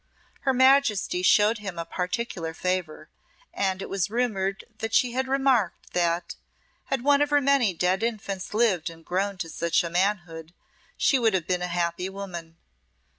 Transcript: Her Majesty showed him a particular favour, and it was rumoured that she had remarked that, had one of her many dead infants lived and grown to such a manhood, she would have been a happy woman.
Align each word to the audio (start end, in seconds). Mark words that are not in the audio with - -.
Her 0.39 0.51
Majesty 0.51 1.21
showed 1.21 1.59
him 1.59 1.77
a 1.77 1.85
particular 1.85 2.55
favour, 2.55 3.09
and 3.53 3.83
it 3.83 3.87
was 3.87 4.09
rumoured 4.09 4.63
that 4.79 4.95
she 4.95 5.11
had 5.11 5.27
remarked 5.27 5.93
that, 5.93 6.33
had 6.85 7.03
one 7.03 7.21
of 7.21 7.29
her 7.29 7.39
many 7.39 7.71
dead 7.75 8.01
infants 8.01 8.55
lived 8.55 8.89
and 8.89 9.05
grown 9.05 9.37
to 9.37 9.47
such 9.47 9.83
a 9.83 9.91
manhood, 9.91 10.55
she 10.97 11.19
would 11.19 11.35
have 11.35 11.45
been 11.45 11.61
a 11.61 11.67
happy 11.67 12.09
woman. 12.09 12.57